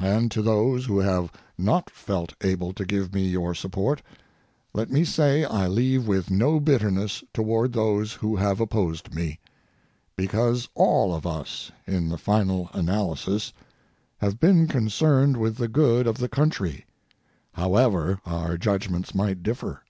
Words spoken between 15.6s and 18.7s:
good of the country, however our